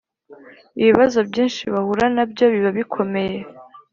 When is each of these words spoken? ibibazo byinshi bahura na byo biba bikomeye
ibibazo 0.81 1.19
byinshi 1.29 1.63
bahura 1.73 2.05
na 2.15 2.23
byo 2.31 2.45
biba 2.53 2.71
bikomeye 2.77 3.37